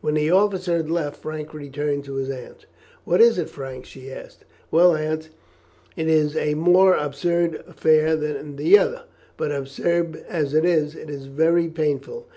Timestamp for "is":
3.20-3.38, 6.06-6.36, 10.64-10.94, 11.10-11.26